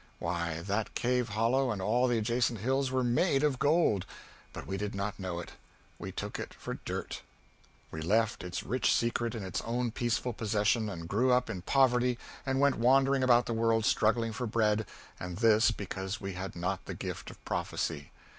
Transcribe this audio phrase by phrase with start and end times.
[0.17, 4.07] Why, that cave hollow and all the adjacent hills were made of gold!
[4.51, 5.51] But we did not know it.
[5.99, 7.21] We took it for dirt.
[7.91, 12.17] We left its rich secret in its own peaceful possession and grew up in poverty
[12.47, 14.87] and went wandering about the world struggling for bread
[15.19, 18.11] and this because we had not the gift of prophecy.